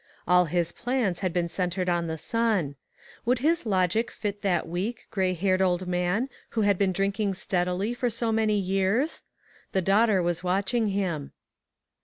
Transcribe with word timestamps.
All 0.27 0.45
his 0.45 0.71
plans 0.71 1.19
had 1.19 1.31
been 1.31 1.47
centred 1.47 1.87
on 1.87 2.07
the 2.07 2.17
son. 2.17 2.73
Would 3.23 3.37
his 3.37 3.67
logic 3.67 4.09
fit 4.09 4.41
that 4.41 4.67
weak, 4.67 5.05
gray 5.11 5.35
haired 5.35 5.61
old 5.61 5.87
man 5.87 6.27
who 6.57 6.61
had 6.61 6.79
been 6.79 6.91
drinking 6.91 7.35
steadily 7.35 7.93
for 7.93 8.09
so 8.09 8.31
many 8.31 8.57
years? 8.57 9.21
The 9.73 9.81
daughter 9.83 10.23
was 10.23 10.43
watching 10.43 10.87
him. 10.87 11.33